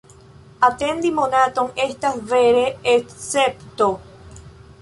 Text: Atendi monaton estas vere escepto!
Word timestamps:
Atendi 0.67 1.11
monaton 1.17 1.69
estas 1.85 2.17
vere 2.33 2.65
escepto! 2.95 3.93